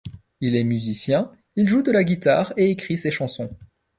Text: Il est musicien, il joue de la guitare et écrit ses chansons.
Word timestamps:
Il 0.39 0.55
est 0.55 0.63
musicien, 0.63 1.29
il 1.55 1.67
joue 1.69 1.83
de 1.83 1.91
la 1.91 2.03
guitare 2.03 2.53
et 2.57 2.71
écrit 2.71 2.97
ses 2.97 3.11
chansons. 3.11 3.55